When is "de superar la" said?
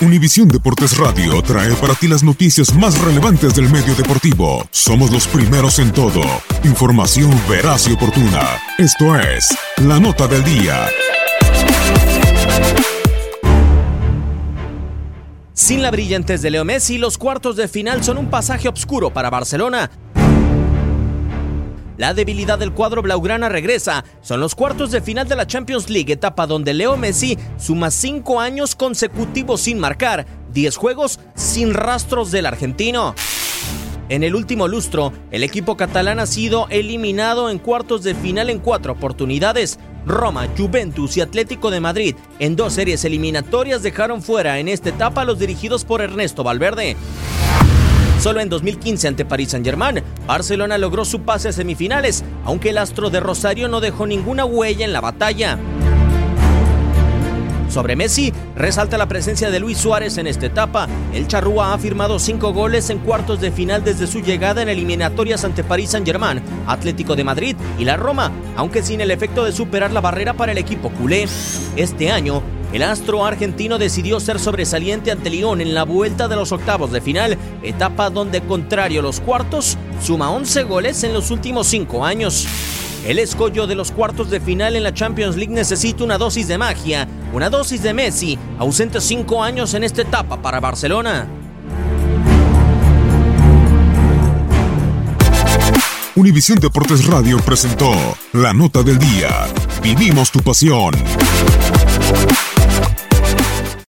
69.44-70.00